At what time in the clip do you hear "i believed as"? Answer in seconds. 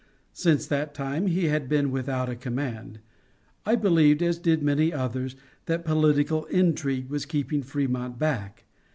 3.67-4.39